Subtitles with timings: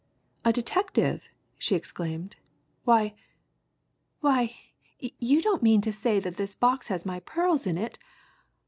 [0.43, 1.29] "A detective!"
[1.59, 2.35] she exclaimed.
[2.85, 3.13] "Why
[4.21, 4.55] why
[4.97, 7.99] you don't mean to say that box has my pearls in it?